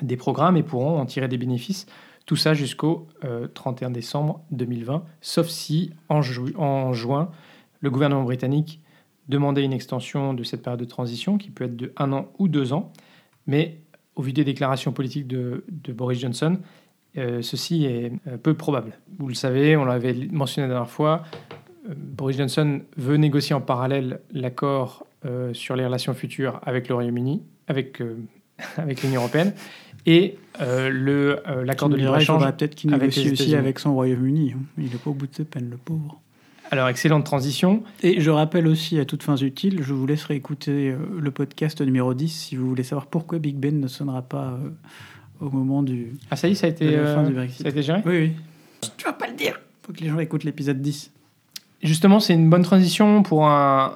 [0.02, 1.86] des programmes et pourront en tirer des bénéfices.
[2.26, 3.08] Tout ça jusqu'au
[3.54, 7.30] 31 décembre 2020, sauf si en, juin,
[7.82, 8.80] le gouvernement britannique
[9.28, 12.48] demander une extension de cette période de transition qui peut être de un an ou
[12.48, 12.92] deux ans.
[13.48, 13.80] Mais
[14.16, 16.58] au vu des déclarations politiques de, Boris Johnson,
[17.18, 18.98] euh, ceci est euh, peu probable.
[19.20, 21.24] Vous le savez, on l'avait mentionné la dernière fois,
[21.90, 25.06] euh, Boris Johnson veut négocier en parallèle l'accord
[25.54, 28.02] sur les relations futures avec le Royaume-Uni, avec,
[28.78, 29.54] avec l'Union européenne.
[30.06, 32.44] et le l'accord de libre-échange.
[32.56, 34.54] peut-être qu'il négocie aussi avec son Royaume-Uni.
[34.56, 34.62] Hein.
[34.78, 36.20] Il n'est pas au bout de ses peines, le pauvre.
[36.72, 37.84] Alors, excellente transition.
[38.02, 42.14] Et je rappelle aussi, à toutes fins utiles, je vous laisserai écouter le podcast numéro
[42.14, 44.58] 10 si vous voulez savoir pourquoi Big Ben ne sonnera pas
[45.40, 46.14] au moment du.
[46.32, 47.62] Ah, ça y est, ça a été, fin du Brexit.
[47.62, 48.32] Ça a été géré Oui, oui.
[48.98, 51.12] Tu vas pas le dire faut que les gens écoutent l'épisode 10.
[51.84, 53.94] Justement, c'est une bonne transition pour un,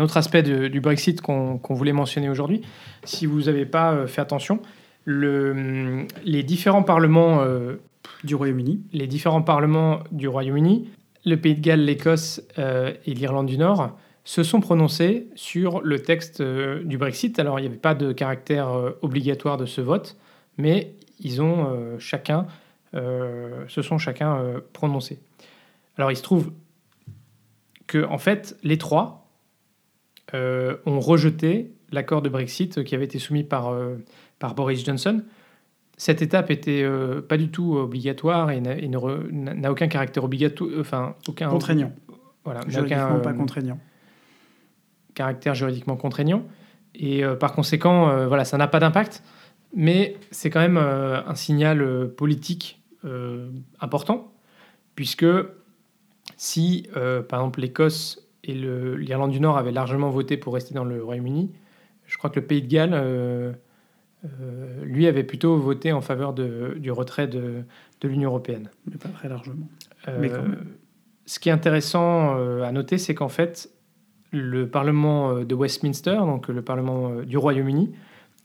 [0.00, 2.62] autre aspect du Brexit qu'on voulait mentionner aujourd'hui.
[3.04, 4.60] Si vous n'avez pas euh, fait attention,
[5.04, 7.76] le, les différents parlements euh,
[8.24, 10.88] du Royaume-Uni, les différents parlements du Royaume-Uni,
[11.24, 15.98] le Pays de Galles, l'Écosse euh, et l'Irlande du Nord se sont prononcés sur le
[15.98, 17.40] texte du Brexit.
[17.40, 18.68] Alors, il n'y avait pas de caractère
[19.02, 20.16] obligatoire de ce vote,
[20.58, 22.46] mais ils ont chacun
[22.94, 24.38] se sont chacun
[24.72, 25.18] prononcés.
[25.98, 26.52] Alors il se trouve
[27.88, 29.21] que en fait les trois
[30.34, 33.74] euh, ont rejeté l'accord de Brexit qui avait été soumis par,
[34.38, 35.22] par Boris Johnson.
[35.98, 36.86] Cette étape était
[37.28, 41.92] pas du tout obligatoire et n'a aucun caractère obligatoire, enfin aucun contraignant.
[42.44, 43.78] Voilà, juridiquement pas contraignant.
[45.14, 46.44] Caractère juridiquement contraignant
[46.94, 49.22] et par conséquent, voilà, ça n'a pas d'impact,
[49.76, 54.32] mais c'est quand même un signal politique euh, important,
[54.94, 55.26] puisque
[56.36, 60.84] si, euh, par exemple, l'Écosse et l'Irlande du Nord avaient largement voté pour rester dans
[60.84, 61.50] le Royaume-Uni,
[62.06, 63.52] je crois que le Pays de Galles, euh,
[64.82, 67.62] lui, avait plutôt voté en faveur de, du retrait de,
[68.00, 68.70] de l'Union européenne.
[68.90, 69.68] Mais pas très largement.
[70.20, 70.30] Mais
[71.26, 73.70] Ce qui est intéressant à noter, c'est qu'en fait,
[74.32, 77.92] le Parlement de Westminster, donc le Parlement du Royaume-Uni,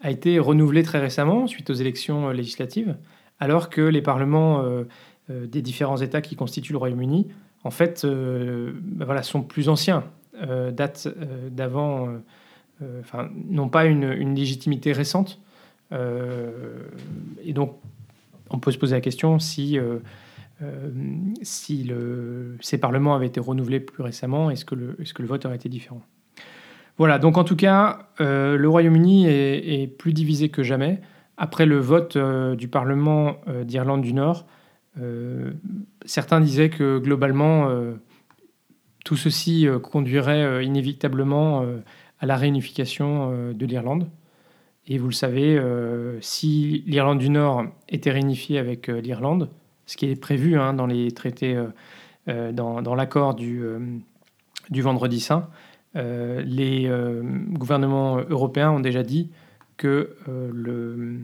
[0.01, 2.95] a été renouvelé très récemment suite aux élections législatives
[3.39, 4.83] alors que les parlements euh,
[5.29, 7.27] euh, des différents États qui constituent le Royaume-Uni,
[7.67, 10.03] en fait, euh, ben voilà, sont plus anciens,
[10.71, 11.07] datent
[11.51, 12.09] d'avant,
[12.99, 15.39] enfin, n'ont pas une, légitimité récente.
[15.91, 17.75] et donc,
[18.51, 19.79] on peut se poser la question si,
[21.41, 21.91] si
[22.61, 25.55] ces parlements avaient été renouvelés plus récemment, est-ce que, le, est que le vote aurait
[25.55, 26.01] été différent?
[26.99, 31.01] Voilà, donc en tout cas, le Royaume-Uni est, plus divisé que jamais.
[31.37, 34.56] Après le vote euh, du Parlement euh, d'Irlande du Nord, euh,
[36.05, 37.69] certains disaient que globalement,
[39.05, 41.63] tout ceci conduirait inévitablement
[42.19, 44.09] à la réunification de l'Irlande.
[44.87, 45.61] Et vous le savez,
[46.21, 49.49] si l'Irlande du Nord était réunifiée avec l'Irlande,
[49.85, 51.61] ce qui est prévu hein, dans les traités,
[52.27, 53.61] dans, l'accord du,
[54.71, 55.49] Vendredi Saint,
[55.93, 56.89] les
[57.53, 59.29] gouvernements européens ont déjà dit
[59.77, 61.19] que euh,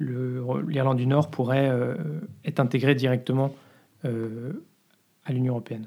[0.00, 1.94] l'Irlande du Nord pourrait euh,
[2.44, 3.54] être intégrée directement
[4.04, 4.52] euh,
[5.24, 5.86] à l'Union européenne.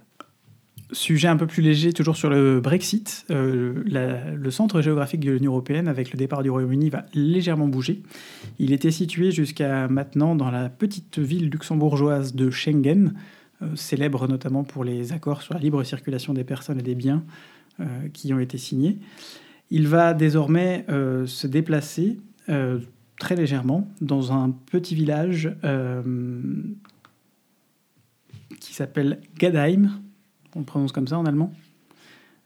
[0.91, 3.25] Sujet un peu plus léger, toujours sur le Brexit.
[3.29, 8.03] le centre géographique de l'Union européenne, avec le départ du Royaume-Uni, va légèrement bouger.
[8.59, 13.13] Il était situé jusqu'à maintenant dans la petite ville luxembourgeoise de Schengen,
[13.73, 17.23] célèbre notamment pour les accords sur la libre circulation des personnes et des biens
[18.13, 18.99] qui ont été signés.
[19.73, 22.77] Il va désormais euh, se déplacer euh,
[23.23, 26.01] très légèrement dans un petit village euh,
[28.59, 29.91] qui s'appelle Gadheim.
[30.57, 31.53] On le prononce comme ça en allemand.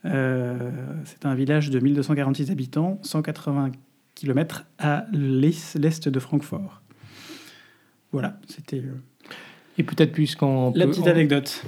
[0.03, 3.71] c'est un village de 1246 habitants, 180
[4.13, 6.83] km à l'est de Francfort.
[8.11, 8.83] Voilà, c'était.
[9.79, 10.73] Et peut-être puisqu'on.
[10.75, 11.65] La petite anecdote.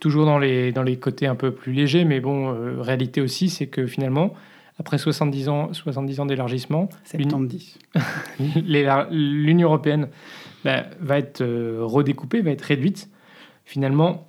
[0.00, 3.68] toujours dans les, dans les côtés un peu plus légers, mais bon, réalité aussi, c'est
[3.68, 4.34] que finalement,
[4.80, 6.88] après 70 ans, 70 ans d'élargissement,
[9.10, 10.08] l'Union européenne
[10.64, 13.10] bah, va être euh, redécoupée, va être réduite.
[13.66, 14.26] Finalement,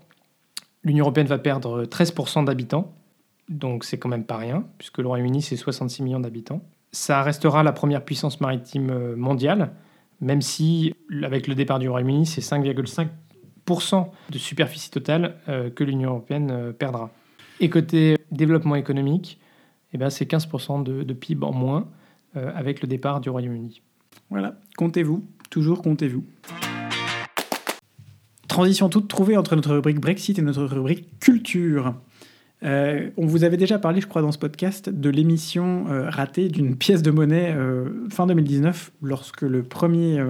[0.84, 2.94] l'Union européenne va perdre 13% d'habitants,
[3.48, 6.62] donc c'est quand même pas rien, puisque le Royaume-Uni, c'est 66 millions d'habitants.
[6.92, 9.72] Ça restera la première puissance maritime euh, mondiale,
[10.20, 16.10] même si, avec le départ du Royaume-Uni, c'est 5,5% de superficie totale euh, que l'Union
[16.10, 17.10] européenne perdra.
[17.62, 19.40] Et côté développement économique,
[19.94, 21.88] eh ben, c'est 15% de, PIB en moins
[22.36, 23.82] euh, avec le départ du Royaume-Uni.
[24.30, 26.24] Voilà, comptez-vous, toujours comptez-vous.
[28.48, 31.96] Transition toute trouvée entre notre rubrique Brexit et notre rubrique culture.
[32.64, 36.50] Euh, on vous avait déjà parlé, je crois, dans ce podcast, de l'émission euh, ratée
[36.50, 37.56] d'une pièce de monnaie
[38.10, 40.24] fin 2019, lorsque le premier,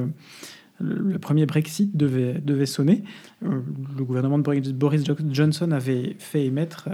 [0.80, 3.04] le premier Brexit devait, devait sonner.
[3.42, 6.90] le gouvernement de Boris Johnson avait fait émettre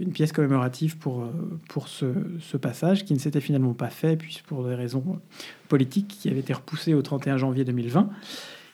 [0.00, 1.30] une pièce commémorative pour, euh,
[1.68, 2.06] pour ce,
[2.56, 5.20] passage qui ne s'était finalement pas fait, puis pour des raisons
[5.68, 8.10] politiques qui avaient été repoussées au 31 janvier 2020.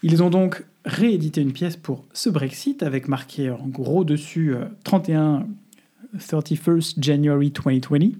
[0.02, 5.46] Ils ont donc réédité une pièce pour ce Brexit avec marqué en gros dessus 31
[6.18, 8.12] 31st January 2020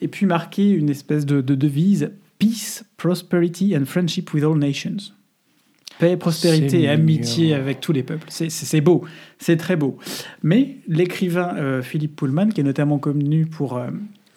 [0.00, 5.12] et puis marqué une espèce de, devise Peace, Prosperity and Friendship with All Nations.
[6.00, 8.26] Paix, prospérité et amitié avec tous les peuples.
[8.30, 9.04] C'est beau,
[9.38, 9.98] c'est très beau.
[10.42, 13.90] Mais l'écrivain euh, Philippe Pullman, qui est notamment connu pour euh,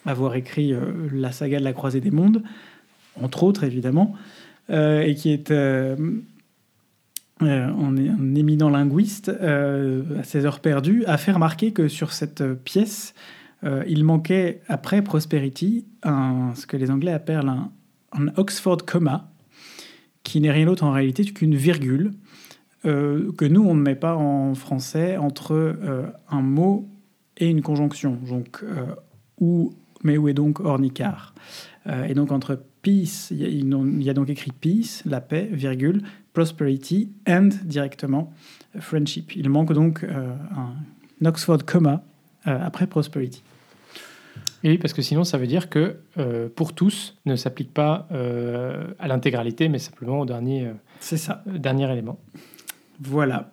[0.04, 2.42] avoir écrit euh, la saga de la croisée des mondes,
[3.20, 4.14] entre autres évidemment,
[4.68, 5.96] et qui est un,
[8.34, 13.14] éminent linguiste, à ses heures perdues, a fait remarquer que sur cette pièce,
[13.86, 17.70] il manquait, après Prosperity, un, ce que les Anglais appellent un,
[18.12, 19.30] un Oxford comma,
[20.24, 22.12] qui n'est rien d'autre en réalité qu'une virgule
[22.86, 26.86] euh, que nous, on ne met pas en français entre euh, un mot
[27.38, 28.18] et une conjonction.
[28.28, 31.34] Donc, euh, mais où est donc ornicar?
[32.08, 37.50] Et donc, entre peace, il y, a, donc écrit peace, la paix, virgule, prosperity, and
[37.64, 38.32] directement
[38.78, 39.36] friendship.
[39.36, 42.02] Il manque donc un Oxford comma
[42.44, 43.42] après prosperity
[44.70, 48.92] oui, parce que sinon, ça veut dire que euh, pour tous ne s'applique pas euh,
[48.98, 51.42] à l'intégralité, mais simplement au dernier, euh, C'est ça.
[51.46, 52.18] dernier élément.
[53.00, 53.50] Voilà.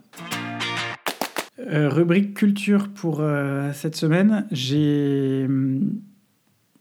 [1.68, 3.24] rubrique culture pour
[3.74, 4.48] cette semaine.
[4.52, 6.00] J'ai hum,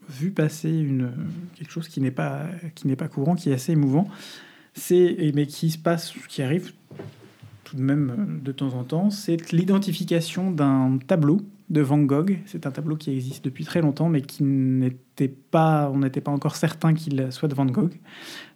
[0.09, 1.11] vu passer une,
[1.57, 4.09] quelque chose qui n'est pas, qui n'est pas courant, qui est assez émouvant.
[4.75, 6.73] C'est, mais qui se passe, qui arrive
[7.64, 12.38] tout de même de temps en temps, c'est l'identification d'un tableau de Van Gogh.
[12.46, 16.33] C'est un tableau qui existe depuis très longtemps, mais qui n'était pas, on n'était pas
[16.33, 17.92] encore certain qu'il soit de Van Gogh.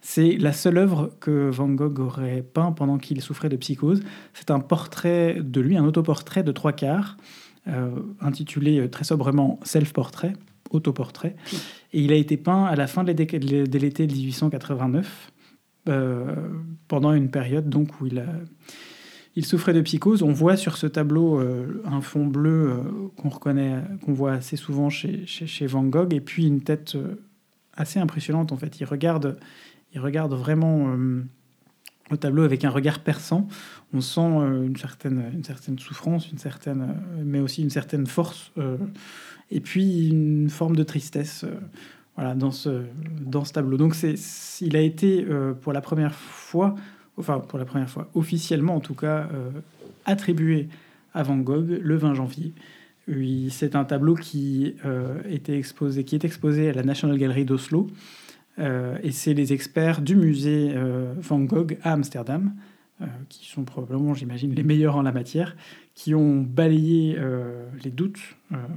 [0.01, 4.01] C'est la seule œuvre que Van Gogh aurait peint pendant qu'il souffrait de psychose.
[4.33, 7.15] C'est un portrait de lui, un autoportrait de trois quarts,
[7.67, 10.33] euh, intitulé très sobrement Self-portrait,
[10.71, 11.37] autoportrait.
[11.93, 15.31] Et il a été peint à la fin de l'été 1889,
[15.87, 16.35] euh,
[16.87, 18.25] pendant une période donc où il a
[19.35, 20.23] il souffrait de psychose.
[20.23, 22.77] On voit sur ce tableau euh, un fond bleu euh,
[23.17, 27.15] qu'on reconnaît, qu'on voit assez souvent chez, Van Gogh, et puis une tête euh,
[27.73, 28.79] assez impressionnante en fait.
[28.79, 29.37] Il regarde,
[29.93, 30.95] il regarde vraiment
[32.09, 33.47] le tableau avec un regard perçant.
[33.93, 38.53] On sent une certaine, une certaine souffrance, une certaine, mais aussi une certaine force,
[39.51, 41.45] et puis une forme de tristesse.
[42.15, 42.83] voilà, dans ce,
[43.21, 43.75] dans ce tableau.
[43.75, 44.15] Donc, c'est,
[44.61, 45.25] il a été
[45.61, 46.75] pour la première fois
[47.17, 49.49] enfin pour la première fois, officiellement en tout cas, euh,
[50.05, 50.67] attribué
[51.13, 52.53] à Van Gogh le 20 janvier.
[53.49, 57.87] C'est un tableau qui, euh, était exposé, qui est exposé à la National Gallery d'Oslo.
[58.57, 60.73] Euh, et c'est les experts du musée
[61.17, 62.53] Van Gogh à Amsterdam,
[63.27, 65.55] qui sont probablement, j'imagine, les meilleurs en la matière,
[65.93, 67.17] qui ont balayé
[67.83, 68.21] les doutes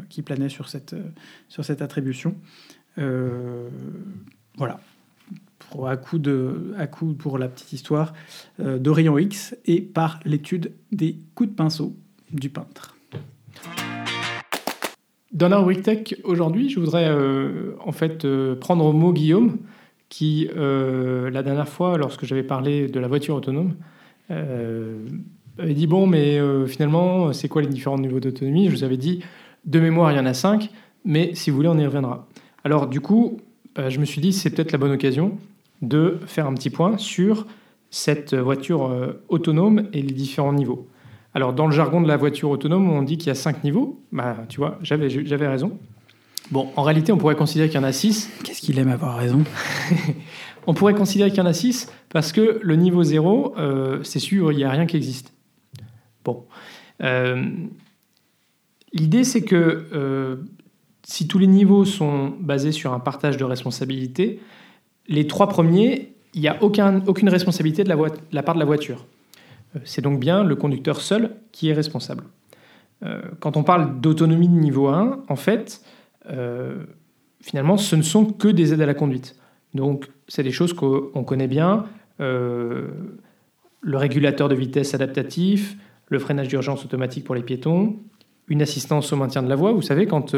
[0.08, 0.94] qui planaient sur cette,
[1.48, 2.34] sur cette attribution.
[2.96, 4.80] voilà,
[5.86, 8.12] à coup, de, à coup pour la petite histoire,
[8.60, 11.94] euh, d'Orion X et par l'étude des coups de pinceau
[12.32, 12.96] du peintre.
[15.32, 19.58] Dans la rubrique tech aujourd'hui, je voudrais euh, en fait euh, prendre au mot Guillaume,
[20.08, 23.74] qui la dernière fois, lorsque j'avais parlé de la voiture autonome,
[24.30, 28.70] avait dit bon, mais finalement, c'est quoi les différents niveaux d'autonomie?
[28.70, 29.22] Je vous avais dit
[29.66, 30.70] de mémoire, il y en a cinq,
[31.04, 32.26] mais si vous voulez, on y reviendra.
[32.64, 33.36] Alors du coup,
[33.76, 35.36] je me suis dit c'est peut-être la bonne occasion
[35.82, 37.46] de faire un petit point sur
[37.90, 40.88] cette voiture euh, autonome et les différents niveaux.
[41.34, 44.02] Alors, dans le jargon de la voiture autonome, on dit qu'il y a cinq niveaux.
[44.12, 45.78] Bah, tu vois, j'avais, j'avais raison.
[46.50, 48.30] Bon, en réalité, on pourrait considérer qu'il y en a six.
[48.42, 49.44] Qu'est-ce qu'il aime avoir raison?
[50.66, 54.18] On pourrait considérer qu'il y en a six parce que le niveau zéro, euh, c'est
[54.18, 55.32] sûr, il n'y a rien qui existe.
[56.26, 56.44] Bon.
[57.02, 57.42] Euh,
[58.92, 60.38] l'idée, c'est que
[61.04, 64.40] si tous les niveaux sont basés sur un partage de responsabilités,
[65.08, 69.06] les trois premiers, il n'y a aucune responsabilité de la, part de la voiture.
[69.74, 72.24] Euh, c'est donc bien le conducteur seul qui est responsable.
[73.04, 75.82] Euh, quand on parle d'autonomie de niveau 1, en fait,
[76.30, 76.84] euh,
[77.40, 79.36] finalement, ce ne sont que des aides à la conduite.
[79.74, 81.86] Donc, c'est des choses qu'on connaît bien.
[83.80, 85.76] le régulateur de vitesse adaptatif,
[86.08, 87.96] le freinage d'urgence automatique pour les piétons,
[88.48, 89.72] une assistance au maintien de la voie.
[89.72, 90.34] Vous savez, quand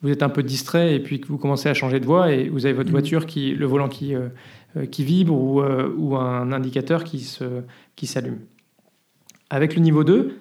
[0.00, 2.48] vous êtes un peu distrait et puis que vous commencez à changer de voie et
[2.48, 2.92] vous avez votre mhm.
[2.92, 4.28] voiture qui, le volant qui, euh,
[4.76, 7.62] euh, qui vibre ou, euh, ou, un indicateur qui, se,
[7.96, 8.38] qui s'allume.
[9.50, 10.38] Avec le niveau 2,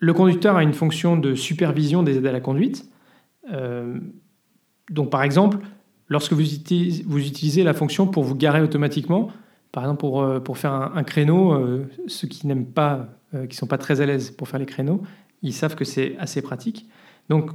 [0.00, 2.88] le conducteur a une fonction de supervision des aides à la conduite.
[4.90, 5.58] donc par exemple,
[6.08, 9.30] lorsque vous utilisez, vous utilisez, la fonction pour vous garer automatiquement,
[9.70, 11.56] par exemple pour, pour faire un, un créneau,
[12.08, 15.02] ceux qui n'aiment pas, qui ne sont pas très à l'aise pour faire les créneaux,
[15.42, 16.88] ils savent que c'est assez pratique.
[17.28, 17.52] Donc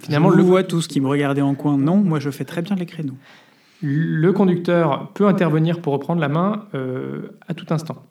[0.00, 1.76] Finalement, je le vois tous qui me regardaient en coin.
[1.76, 3.16] Non, moi je fais très bien les créneaux.
[3.80, 8.04] Le conducteur peut intervenir pour reprendre la main euh, à tout instant.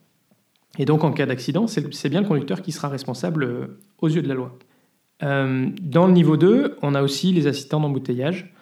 [0.77, 4.21] Et donc en cas d'accident, c'est bien le conducteur qui sera responsable euh, aux yeux
[4.21, 4.57] de la loi.
[5.23, 8.53] Euh, dans le niveau 2, on a aussi les assistants d'embouteillage.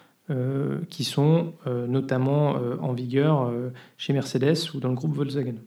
[0.89, 1.53] qui sont
[1.87, 3.53] notamment en vigueur
[3.95, 5.59] chez Mercedes ou dans le groupe Volkswagen.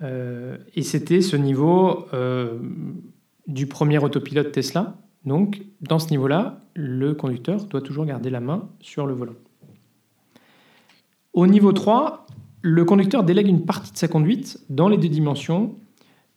[0.00, 2.06] et c'était ce niveau
[3.48, 4.94] du premier autopilote Tesla.
[5.24, 9.34] Donc, dans ce niveau-là, le conducteur doit toujours garder la main sur le volant.
[11.32, 12.26] Au niveau 3,
[12.62, 15.76] le conducteur délègue une partie de sa conduite dans les deux dimensions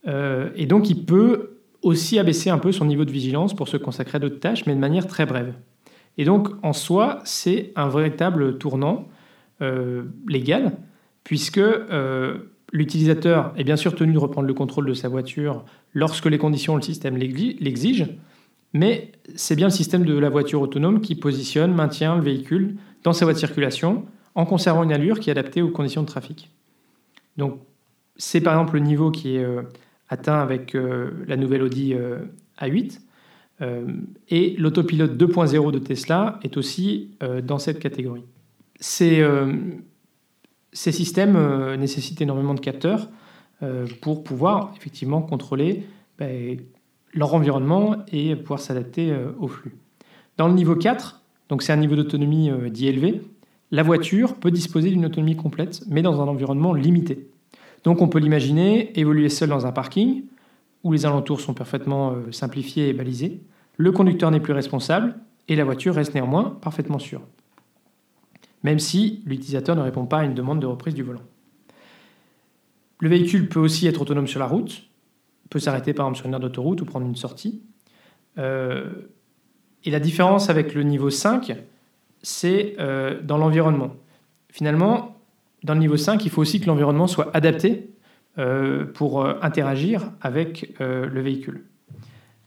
[0.08, 3.78] euh, et donc il peut aussi abaisser un peu son niveau de vigilance pour se
[3.78, 5.54] consacrer à d'autres tâches, mais de manière très brève.
[6.18, 9.08] Et donc en soi, c'est un véritable tournant
[9.62, 10.78] euh, légal,
[11.24, 12.38] puisque euh,
[12.72, 16.76] l'utilisateur est bien sûr tenu de reprendre le contrôle de sa voiture lorsque les conditions
[16.76, 18.08] le système l'exigent,
[18.74, 23.14] mais c'est bien le système de la voiture autonome qui positionne, maintient le véhicule dans
[23.14, 24.06] sa voie de circulation
[24.36, 26.50] en conservant une allure qui est adaptée aux conditions de trafic.
[27.38, 27.60] Donc
[28.16, 29.64] c'est par exemple le niveau qui est euh,
[30.10, 32.20] atteint avec euh, la nouvelle Audi euh,
[32.60, 33.00] A8.
[34.30, 37.12] et l'autopilote 2.0 de Tesla est aussi
[37.44, 38.26] dans cette catégorie.
[38.80, 39.24] Ces,
[40.74, 43.08] systèmes nécessitent énormément de capteurs
[44.02, 45.84] pour pouvoir effectivement contrôler
[46.18, 46.58] ben,
[47.14, 49.76] leur environnement et pouvoir s'adapter au flux.
[50.38, 53.22] Dans le niveau 4, donc c'est un niveau d'autonomie dit élevé,
[53.72, 57.30] la voiture peut disposer d'une autonomie complète, mais dans un environnement limité.
[57.86, 60.26] Donc on peut l'imaginer évoluer seul dans un parking,
[60.84, 63.40] où les alentours sont parfaitement euh, simplifiés et balisés.
[63.78, 65.16] Le conducteur n'est plus responsable,
[65.48, 67.22] et la voiture reste néanmoins parfaitement sûre.
[68.64, 71.24] Même si l'utilisateur ne répond pas à une demande de reprise du volant.
[73.00, 74.84] Le véhicule peut aussi être autonome sur la route,
[75.52, 77.62] peut s'arrêter par exemple sur une aire d'autoroute ou prendre une sortie.
[78.40, 78.90] Euh,
[79.84, 81.56] et la différence avec le niveau 5,
[82.24, 83.94] c'est euh, dans l'environnement.
[84.50, 85.18] Finalement,
[85.64, 87.90] dans le niveau 5, il faut aussi que l'environnement soit adapté
[88.38, 91.66] euh, pour interagir avec le véhicule.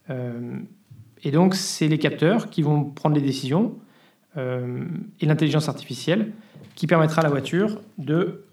[0.08, 3.78] et donc, c'est les capteurs qui vont prendre les décisions
[4.36, 6.32] et l'intelligence artificielle
[6.74, 8.44] qui permettra à la voiture de,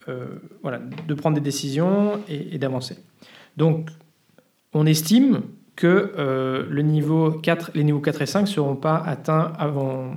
[0.62, 2.98] voilà, de prendre des décisions et, et d'avancer.
[3.58, 3.90] Donc,
[4.74, 5.42] on estime
[5.76, 6.14] que
[7.42, 10.16] 4, les niveaux 4 et 5 ne seront pas atteints avant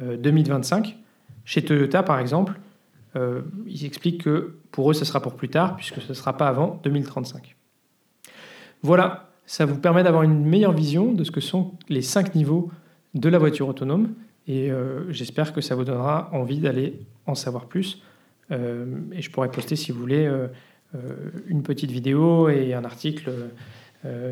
[0.00, 0.86] 2025.
[0.86, 0.90] Euh,
[1.44, 2.54] Chez Toyota, par exemple,
[3.16, 6.36] euh, ils expliquent que pour eux, ce sera pour plus tard, puisque ce ne sera
[6.36, 7.54] pas avant 2035.
[8.82, 12.70] Voilà, ça vous permet d'avoir une meilleure vision de ce que sont les cinq niveaux
[13.14, 14.14] de la voiture autonome,
[14.46, 18.02] et euh, j'espère que ça vous donnera envie d'aller en savoir plus.
[18.50, 20.30] et je pourrais poster, si vous voulez,
[21.46, 23.30] une petite vidéo et un article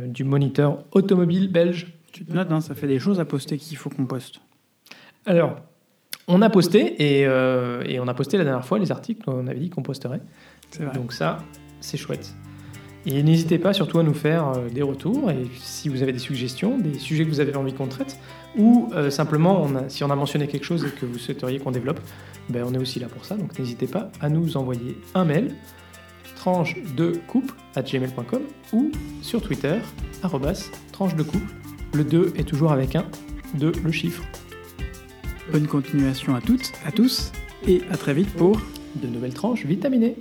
[0.06, 1.94] du moniteur automobile belge.
[2.12, 4.40] Tu te notes, hein, ça fait des choses à poster qu'il faut qu'on poste.
[5.24, 5.56] Alors,
[6.28, 9.58] on a posté, euh, et, on a posté la dernière fois les articles qu'on avait
[9.58, 10.20] dit qu'on posterait.
[10.94, 11.38] Donc ça,
[11.80, 12.34] c'est chouette.
[13.04, 16.20] Et n'hésitez pas surtout à nous faire euh, des retours, et si vous avez des
[16.20, 18.16] suggestions, des sujets que vous avez envie qu'on traite,
[18.56, 22.00] ou euh, simplement si on a mentionné quelque chose et que vous souhaiteriez qu'on développe,
[22.48, 25.54] ben on est aussi là pour ça, donc n'hésitez pas à nous envoyer un mail,
[26.42, 28.90] tranche de couple à gmail.com ou
[29.22, 29.78] sur Twitter,
[30.90, 31.46] tranche de couple.
[31.94, 33.04] Le 2 est toujours avec un
[33.54, 34.24] 2 le chiffre.
[35.52, 37.30] Bonne continuation à toutes, à tous,
[37.68, 38.60] et à très vite pour
[38.96, 40.16] de nouvelles tranches vitaminées.